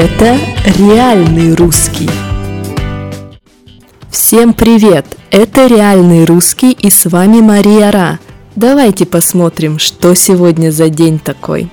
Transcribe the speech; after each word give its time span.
Это 0.00 0.38
реальный 0.78 1.56
русский. 1.56 2.08
Всем 4.08 4.54
привет! 4.54 5.04
Это 5.32 5.66
реальный 5.66 6.24
русский 6.24 6.70
и 6.70 6.88
с 6.88 7.06
вами 7.06 7.40
Мария 7.40 7.90
Ра. 7.90 8.20
Давайте 8.54 9.06
посмотрим, 9.06 9.80
что 9.80 10.14
сегодня 10.14 10.70
за 10.70 10.88
день 10.88 11.18
такой. 11.18 11.68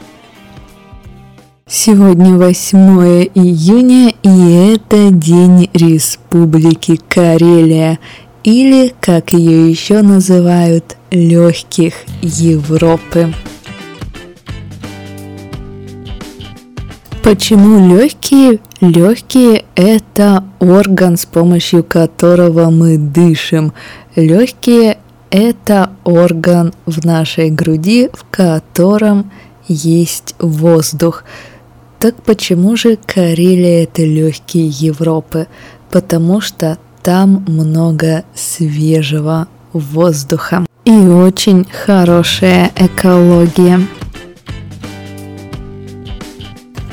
Сегодня 1.67 2.35
8 2.35 3.29
июня 3.35 4.11
и 4.23 4.73
это 4.73 5.11
День 5.11 5.69
Республики 5.75 6.99
Карелия 7.07 7.99
или, 8.43 8.91
как 9.01 9.33
ее 9.33 9.69
еще 9.69 10.01
называют, 10.01 10.97
легких 11.11 11.93
Европы. 12.23 13.35
Почему 17.25 17.89
легкие? 17.89 18.59
Легкие– 18.81 19.65
это 19.75 20.43
орган, 20.59 21.17
с 21.17 21.25
помощью 21.25 21.83
которого 21.83 22.69
мы 22.69 22.99
дышим. 22.99 23.73
Легкие– 24.15 24.99
это 25.31 25.89
орган 26.03 26.71
в 26.85 27.03
нашей 27.03 27.49
груди, 27.49 28.11
в 28.13 28.25
котором 28.29 29.31
есть 29.67 30.35
воздух. 30.37 31.23
Так 31.97 32.13
почему 32.21 32.75
же 32.75 32.95
Карелия– 33.03 33.83
это 33.85 34.03
легкие 34.03 34.67
Европы? 34.67 35.47
Потому 35.89 36.41
что 36.41 36.77
там 37.01 37.43
много 37.47 38.23
свежего 38.35 39.47
воздуха 39.73 40.63
и 40.85 40.91
очень 40.91 41.65
хорошая 41.85 42.71
экология. 42.75 43.81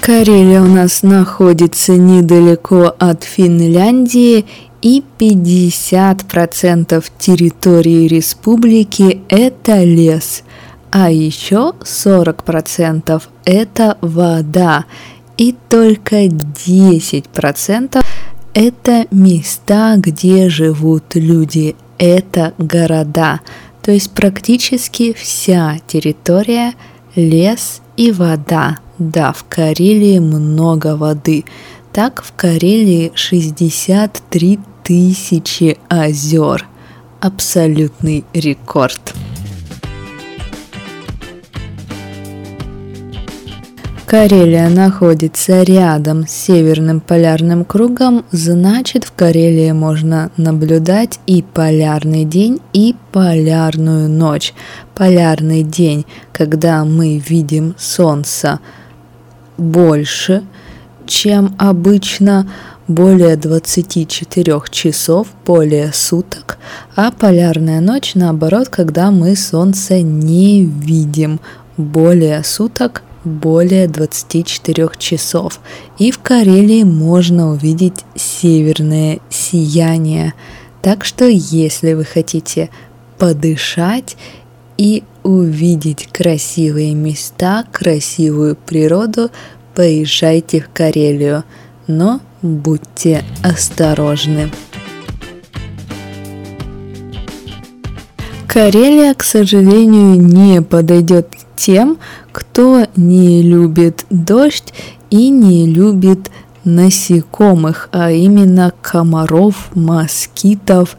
Карелия 0.02 0.60
у 0.60 0.66
нас 0.66 1.04
находится 1.04 1.92
недалеко 1.92 2.92
от 2.98 3.22
Финляндии 3.22 4.44
и 4.82 5.04
50% 5.16 7.04
территории 7.20 8.08
республики 8.08 9.22
это 9.28 9.84
лес, 9.84 10.42
а 10.90 11.08
еще 11.08 11.74
40% 11.84 13.22
это 13.44 13.96
вода 14.00 14.86
и 15.36 15.54
только 15.68 16.24
10% 16.24 18.04
это 18.54 19.06
места, 19.12 19.94
где 19.98 20.48
живут 20.48 21.14
люди, 21.14 21.76
это 21.98 22.54
города. 22.58 23.40
То 23.82 23.92
есть 23.92 24.10
практически 24.10 25.12
вся 25.12 25.78
территория 25.86 26.74
лес 27.14 27.82
и 27.96 28.12
вода. 28.12 28.78
Да, 28.98 29.32
в 29.32 29.44
Карелии 29.48 30.18
много 30.18 30.96
воды. 30.96 31.44
Так, 31.92 32.22
в 32.22 32.32
Карелии 32.34 33.12
63 33.14 34.58
тысячи 34.82 35.78
озер. 35.88 36.66
Абсолютный 37.20 38.24
рекорд. 38.32 39.14
Карелия 44.12 44.68
находится 44.68 45.62
рядом 45.62 46.26
с 46.28 46.32
Северным 46.32 47.00
полярным 47.00 47.64
кругом, 47.64 48.26
значит 48.30 49.04
в 49.04 49.12
Карелии 49.12 49.72
можно 49.72 50.30
наблюдать 50.36 51.18
и 51.26 51.40
полярный 51.40 52.26
день, 52.26 52.60
и 52.74 52.94
полярную 53.10 54.10
ночь. 54.10 54.52
Полярный 54.94 55.62
день, 55.62 56.04
когда 56.30 56.84
мы 56.84 57.16
видим 57.16 57.74
Солнце 57.78 58.60
больше, 59.56 60.42
чем 61.06 61.56
обычно, 61.58 62.52
более 62.88 63.36
24 63.38 64.60
часов, 64.70 65.28
более 65.46 65.90
суток, 65.94 66.58
а 66.96 67.12
полярная 67.12 67.80
ночь 67.80 68.14
наоборот, 68.14 68.68
когда 68.68 69.10
мы 69.10 69.34
Солнце 69.36 70.02
не 70.02 70.66
видим 70.66 71.40
более 71.78 72.44
суток, 72.44 73.02
более 73.24 73.88
24 73.88 74.90
часов. 74.98 75.60
И 75.98 76.10
в 76.10 76.18
Карелии 76.18 76.82
можно 76.82 77.50
увидеть 77.50 78.04
северное 78.14 79.20
сияние. 79.30 80.34
Так 80.80 81.04
что 81.04 81.26
если 81.26 81.94
вы 81.94 82.04
хотите 82.04 82.70
подышать 83.18 84.16
и 84.76 85.04
увидеть 85.22 86.08
красивые 86.12 86.94
места, 86.94 87.64
красивую 87.70 88.56
природу, 88.56 89.30
поезжайте 89.74 90.60
в 90.60 90.70
Карелию. 90.72 91.44
Но 91.86 92.20
будьте 92.42 93.24
осторожны. 93.42 94.50
Карелия, 98.52 99.14
к 99.14 99.22
сожалению, 99.22 100.20
не 100.20 100.60
подойдет 100.60 101.28
тем, 101.56 101.98
кто 102.32 102.86
не 102.96 103.42
любит 103.42 104.06
дождь 104.10 104.72
и 105.10 105.28
не 105.28 105.66
любит 105.66 106.30
насекомых, 106.64 107.88
а 107.92 108.10
именно 108.10 108.72
комаров, 108.80 109.70
москитов 109.74 110.96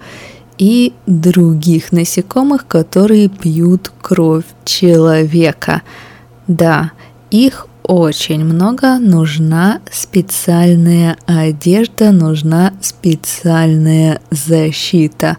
и 0.58 0.94
других 1.08 1.92
насекомых, 1.92 2.68
которые 2.68 3.30
пьют 3.30 3.92
кровь 4.02 4.46
человека. 4.66 5.82
Да, 6.48 6.92
их 7.32 7.68
очень 7.84 8.46
много, 8.46 9.00
нужна 9.00 9.80
специальная 9.92 11.18
одежда, 11.26 12.12
нужна 12.12 12.74
специальная 12.82 14.22
защита. 14.30 15.38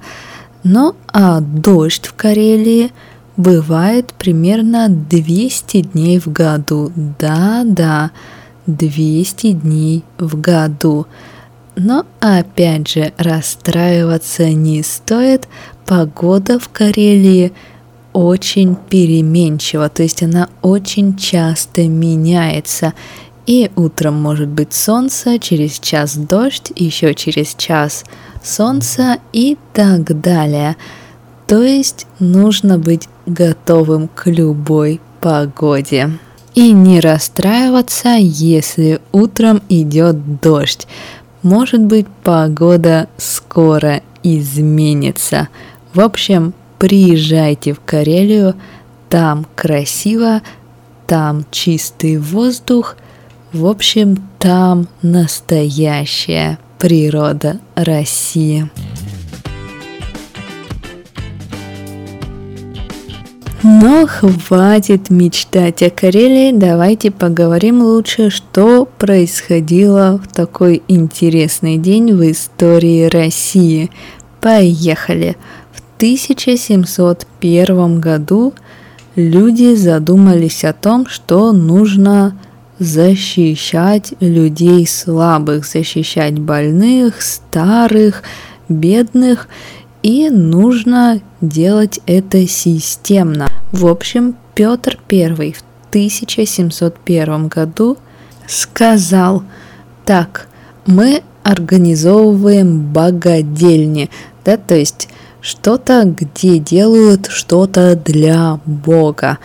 Ну 0.62 0.96
а 1.08 1.40
дождь 1.40 2.06
в 2.06 2.14
Карелии– 2.14 2.90
бывает 3.36 4.14
примерно 4.14 4.88
200 4.88 5.82
дней 5.82 6.18
в 6.18 6.28
году. 6.32 6.92
Да-да, 6.94 8.10
200 8.66 9.52
дней 9.52 10.04
в 10.18 10.40
году. 10.40 11.06
Но 11.76 12.06
опять 12.20 12.88
же, 12.88 13.12
расстраиваться 13.16 14.50
не 14.50 14.82
стоит. 14.82 15.48
Погода 15.86 16.58
в 16.58 16.68
Карелии 16.68 17.52
очень 18.12 18.76
переменчива, 18.76 19.88
то 19.88 20.04
есть 20.04 20.22
она 20.22 20.48
очень 20.62 21.16
часто 21.16 21.88
меняется. 21.88 22.94
И 23.46 23.70
утром 23.76 24.14
может 24.14 24.48
быть 24.48 24.72
солнце, 24.72 25.38
через 25.38 25.78
час 25.78 26.16
дождь, 26.16 26.72
еще 26.76 27.12
через 27.14 27.54
час 27.54 28.04
солнце 28.42 29.18
и 29.32 29.58
так 29.74 30.20
далее. 30.20 30.76
То 31.46 31.62
есть 31.62 32.06
нужно 32.18 32.78
быть 32.78 33.08
готовым 33.26 34.08
к 34.08 34.26
любой 34.26 35.00
погоде. 35.20 36.10
И 36.54 36.72
не 36.72 37.00
расстраиваться, 37.00 38.16
если 38.16 39.00
утром 39.12 39.60
идет 39.68 40.40
дождь. 40.40 40.86
Может 41.42 41.80
быть, 41.80 42.06
погода 42.22 43.08
скоро 43.16 44.02
изменится. 44.22 45.48
В 45.92 46.00
общем, 46.00 46.54
приезжайте 46.78 47.72
в 47.72 47.80
Карелию, 47.80 48.54
там 49.10 49.46
красиво, 49.54 50.42
там 51.06 51.44
чистый 51.50 52.18
воздух, 52.18 52.96
в 53.52 53.66
общем, 53.66 54.16
там 54.38 54.88
настоящая 55.02 56.58
природа 56.78 57.60
России. 57.76 58.68
Но 63.66 64.06
хватит 64.06 65.08
мечтать 65.08 65.82
о 65.82 65.88
Карелии, 65.88 66.52
давайте 66.52 67.10
поговорим 67.10 67.80
лучше, 67.80 68.28
что 68.28 68.84
происходило 68.84 70.20
в 70.22 70.30
такой 70.30 70.82
интересный 70.86 71.78
день 71.78 72.12
в 72.12 72.30
истории 72.30 73.06
России. 73.06 73.90
Поехали! 74.42 75.38
В 75.72 75.80
1701 75.96 78.00
году 78.00 78.52
люди 79.16 79.74
задумались 79.74 80.62
о 80.66 80.74
том, 80.74 81.06
что 81.06 81.52
нужно 81.52 82.38
защищать 82.78 84.12
людей 84.20 84.86
слабых, 84.86 85.64
защищать 85.64 86.38
больных, 86.38 87.22
старых, 87.22 88.24
бедных– 88.68 89.48
и 90.04 90.28
нужно 90.28 91.22
делать 91.40 91.98
это 92.04 92.46
системно. 92.46 93.48
В 93.72 93.86
общем, 93.86 94.36
Петр 94.54 94.98
I 95.10 95.52
в 95.52 95.64
1701 95.88 97.48
году 97.48 97.96
сказал, 98.46 99.44
так, 100.04 100.48
мы 100.84 101.22
организовываем 101.42 102.92
богадельни, 102.92 104.10
да, 104.44 104.58
то 104.58 104.74
есть 104.74 105.08
что-то, 105.40 106.04
где 106.04 106.58
делают 106.58 107.28
что-то 107.30 107.96
для 107.96 108.60
Бога. 108.66 109.38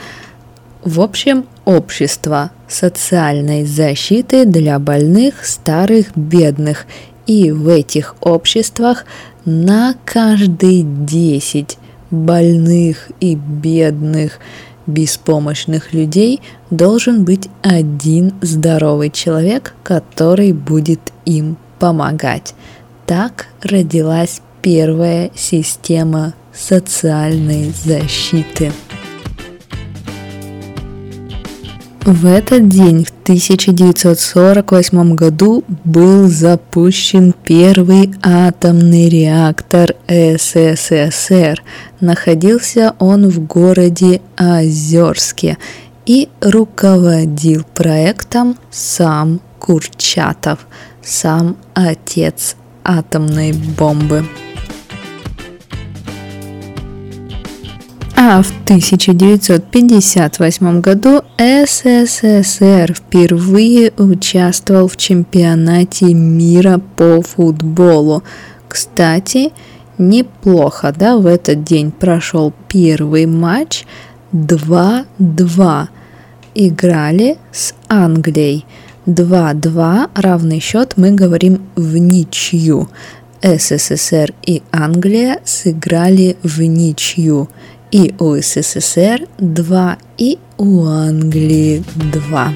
В 0.83 0.99
общем, 0.99 1.45
общество 1.63 2.51
социальной 2.67 3.63
защиты 3.63 4.43
для 4.43 4.77
больных, 4.77 5.45
старых, 5.45 6.17
бедных. 6.17 6.85
И 7.29 7.51
в 7.51 7.67
этих 7.67 8.15
обществах 8.21 9.05
на 9.45 9.93
каждые 10.03 10.81
10 10.81 11.77
больных 12.09 13.11
и 13.19 13.35
бедных 13.35 14.39
беспомощных 14.87 15.93
людей 15.93 16.41
должен 16.71 17.25
быть 17.25 17.47
один 17.61 18.33
здоровый 18.41 19.11
человек, 19.11 19.75
который 19.83 20.53
будет 20.53 21.01
им 21.25 21.57
помогать. 21.77 22.55
Так 23.05 23.45
родилась 23.61 24.41
первая 24.63 25.29
система 25.35 26.33
социальной 26.51 27.71
защиты. 27.85 28.71
В 32.01 32.25
этот 32.25 32.69
день, 32.69 33.03
в 33.03 33.11
1948 33.29 35.13
году, 35.13 35.63
был 35.83 36.27
запущен 36.27 37.35
первый 37.43 38.11
атомный 38.23 39.07
реактор 39.07 39.93
СССР. 40.07 41.61
Находился 41.99 42.95
он 42.97 43.29
в 43.29 43.45
городе 43.45 44.21
Озерске 44.35 45.59
и 46.07 46.27
руководил 46.41 47.65
проектом 47.75 48.57
сам 48.71 49.41
Курчатов, 49.59 50.65
сам 51.03 51.55
отец 51.75 52.55
атомной 52.83 53.53
бомбы. 53.53 54.25
А 58.21 58.43
в 58.43 58.51
1958 58.65 60.81
году 60.81 61.21
СССР 61.37 62.93
впервые 62.93 63.93
участвовал 63.97 64.89
в 64.89 64.97
чемпионате 64.97 66.13
мира 66.13 66.81
по 66.97 67.21
футболу. 67.21 68.23
Кстати, 68.67 69.53
неплохо, 69.97 70.93
да, 70.93 71.15
в 71.15 71.27
этот 71.27 71.63
день 71.63 71.91
прошел 71.91 72.51
первый 72.67 73.25
матч 73.25 73.85
2-2. 74.33 75.87
Играли 76.55 77.37
с 77.53 77.73
Англией. 77.87 78.65
2-2 79.05 80.09
равный 80.15 80.59
счет 80.59 80.95
мы 80.97 81.11
говорим 81.11 81.61
в 81.77 81.95
ничью. 81.95 82.89
СССР 83.41 84.33
и 84.45 84.61
Англия 84.73 85.39
сыграли 85.45 86.35
в 86.43 86.61
ничью 86.61 87.47
и 87.91 88.13
у 88.19 88.35
СССР 88.35 89.27
2, 89.37 89.97
и 90.17 90.37
у 90.57 90.85
Англии 90.85 91.83
2. 92.13 92.53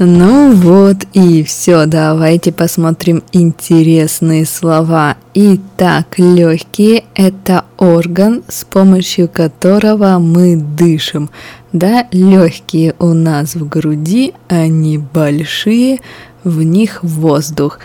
Ну 0.00 0.52
вот 0.52 0.98
и 1.12 1.42
все, 1.42 1.86
давайте 1.86 2.52
посмотрим 2.52 3.24
интересные 3.32 4.46
слова. 4.46 5.16
Итак, 5.34 6.18
легкие– 6.18 7.02
это 7.16 7.64
орган, 7.78 8.44
с 8.46 8.64
помощью 8.64 9.28
которого 9.28 10.20
мы 10.20 10.54
дышим. 10.56 11.30
Да, 11.72 12.06
легкие 12.12 12.94
у 13.00 13.12
нас 13.12 13.56
в 13.56 13.68
груди, 13.68 14.34
они 14.46 14.98
большие, 14.98 15.98
в 16.44 16.62
них 16.62 17.02
воздух 17.02 17.80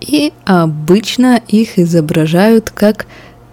и 0.00 0.32
обычно 0.44 1.40
их 1.48 1.78
изображают 1.78 2.70
как 2.70 3.06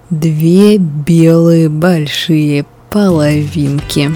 две 0.10 0.78
белые 0.78 1.70
большие 1.70 2.66
половинки. 2.90 4.12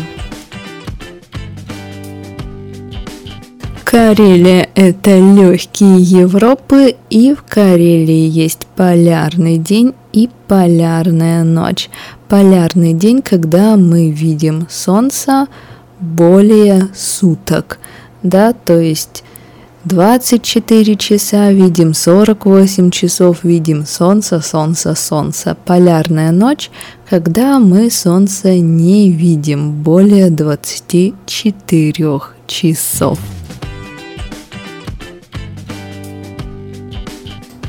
Карелия– 3.84 4.70
это 4.76 5.20
легкие 5.20 5.98
Европы, 6.00 6.96
и 7.10 7.34
в 7.34 7.44
Карелии 7.44 8.26
есть 8.26 8.66
полярный 8.78 9.58
день 9.58 9.94
и 10.14 10.30
полярная 10.48 11.44
ночь. 11.44 11.90
Полярный 12.30 12.94
день, 12.94 13.22
когда 13.22 13.76
мы 13.76 14.10
видим 14.10 14.66
солнце 14.70 15.48
более 16.00 16.88
суток, 16.96 17.80
да, 18.24 18.54
то 18.54 18.80
есть 18.80 19.26
24 19.84 20.96
часа 20.96 21.52
видим 21.52 21.96
48 21.96 22.92
часов, 22.92 23.44
видим 23.44 23.88
солнце, 23.88 24.40
солнце, 24.40 24.94
солнце. 24.94 25.58
Полярная 25.66 26.32
ночь, 26.32 26.70
когда 27.10 27.58
мы 27.58 27.90
солнце 27.90 28.60
не 28.60 29.10
видим 29.12 29.72
более 29.82 30.30
24 30.30 32.22
часов. 32.46 33.20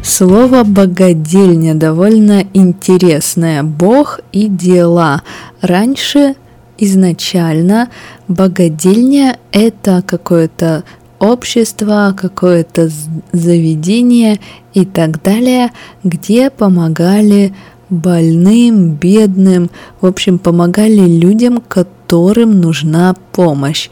Слово 0.03 0.65
«богадельня» 0.65 1.75
довольно 1.75 2.44
интересное. 2.53 3.62
Бог 3.62 4.20
и 4.32 4.49
дела. 4.49 5.23
Раньше 5.62 6.35
изначально 6.76 7.88
богадельня– 8.29 9.38
это 9.53 10.03
какое-то 10.06 10.85
общество, 11.22 12.14
какое-то 12.19 12.90
заведение 13.30 14.40
и 14.74 14.84
так 14.84 15.22
далее, 15.22 15.70
где 16.02 16.50
помогали 16.50 17.54
больным, 17.88 18.94
бедным, 18.94 19.70
в 20.00 20.06
общем, 20.06 20.40
помогали 20.40 21.06
людям, 21.06 21.62
которым 21.69 22.60
нужна 22.60 23.14
помощь. 23.30 23.88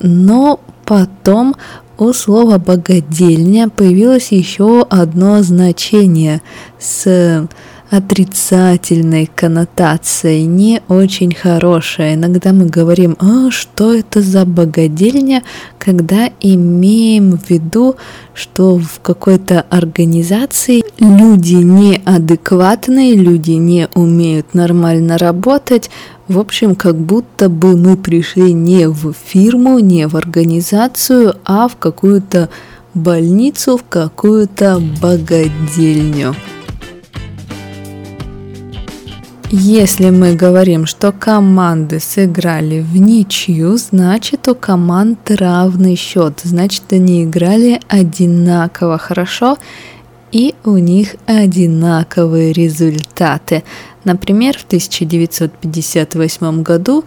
Но 0.00 0.60
потом 0.86 1.56
у 1.98 2.14
слова 2.14 2.56
богадельня 2.56 3.68
появилось 3.68 4.32
еще 4.32 4.86
одно 4.88 5.42
значение 5.42 6.40
с 6.78 7.46
отрицательной 7.92 9.30
коннотацией, 9.34 10.46
не 10.46 10.80
очень 10.88 11.34
хорошая. 11.34 12.14
Иногда 12.14 12.54
мы 12.54 12.64
говорим, 12.64 13.16
а 13.18 13.50
что 13.50 13.92
это 13.92 14.22
за 14.22 14.46
богадельня, 14.46 15.42
когда 15.78 16.30
имеем 16.40 17.36
в 17.36 17.50
виду, 17.50 17.96
что 18.32 18.78
в 18.78 19.00
какой-то 19.02 19.66
организации 19.68 20.82
люди 20.98 21.56
неадекватные, 21.56 23.14
люди 23.14 23.52
не 23.52 23.88
умеют 23.94 24.54
нормально 24.54 25.18
работать, 25.18 25.90
в 26.28 26.38
общем, 26.38 26.74
как 26.74 26.96
будто 26.96 27.50
бы 27.50 27.76
мы 27.76 27.98
пришли 27.98 28.54
не 28.54 28.88
в 28.88 29.12
фирму, 29.12 29.80
не 29.80 30.08
в 30.08 30.16
организацию, 30.16 31.34
а 31.44 31.68
в 31.68 31.76
какую-то 31.76 32.48
больницу, 32.94 33.76
в 33.76 33.84
какую-то 33.84 34.80
богадельню. 35.02 36.34
Если 39.54 40.08
мы 40.08 40.34
говорим, 40.34 40.86
что 40.86 41.12
команды 41.12 42.00
сыграли 42.00 42.80
в 42.80 42.96
ничью, 42.96 43.76
значит 43.76 44.48
у 44.48 44.54
команд 44.54 45.30
равный 45.30 45.94
счет, 45.94 46.40
значит 46.42 46.84
они 46.90 47.24
играли 47.24 47.78
одинаково 47.86 48.96
хорошо 48.96 49.58
и 50.30 50.54
у 50.64 50.78
них 50.78 51.16
одинаковые 51.26 52.54
результаты. 52.54 53.62
Например, 54.04 54.56
в 54.56 54.64
1958 54.64 56.62
году 56.62 57.04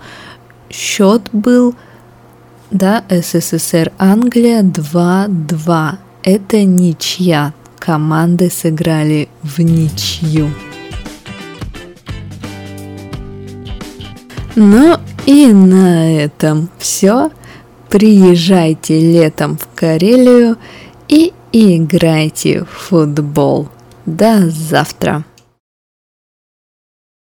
счет 0.70 1.24
был 1.32 1.74
да, 2.70 3.04
СССР 3.10 3.92
Англия 3.98 4.62
2-2. 4.62 5.92
Это 6.22 6.64
ничья. 6.64 7.56
Команды 7.80 8.52
сыграли 8.52 9.30
в 9.42 9.58
ничью. 9.62 10.52
Ну 14.56 14.98
и 15.26 15.48
на 15.48 16.18
этом 16.18 16.70
все. 16.78 17.30
Приезжайте 17.90 19.00
летом 19.00 19.58
в 19.58 19.68
Карелию 19.76 20.58
и 21.08 21.34
играйте 21.52 22.64
в 22.64 22.70
футбол. 22.70 23.70
До 24.06 24.50
завтра! 24.50 25.24